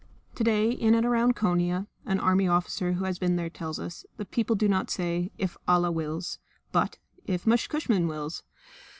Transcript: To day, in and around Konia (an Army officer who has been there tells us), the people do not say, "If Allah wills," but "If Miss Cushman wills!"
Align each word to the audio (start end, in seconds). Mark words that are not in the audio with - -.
To 0.33 0.43
day, 0.43 0.71
in 0.71 0.95
and 0.95 1.05
around 1.05 1.35
Konia 1.35 1.85
(an 2.07 2.19
Army 2.19 2.47
officer 2.47 2.93
who 2.93 3.05
has 3.05 3.19
been 3.19 3.35
there 3.35 3.51
tells 3.51 3.77
us), 3.79 4.03
the 4.17 4.25
people 4.25 4.55
do 4.55 4.67
not 4.67 4.89
say, 4.89 5.29
"If 5.37 5.57
Allah 5.67 5.91
wills," 5.91 6.39
but 6.71 6.97
"If 7.27 7.45
Miss 7.45 7.67
Cushman 7.67 8.07
wills!" 8.07 8.41